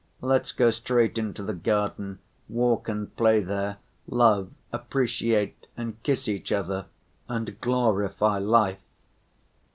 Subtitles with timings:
[0.21, 2.17] Let's go straight into the garden,
[2.49, 3.77] walk and play there,
[4.07, 6.87] love, appreciate, and kiss each other,
[7.29, 8.81] and glorify life."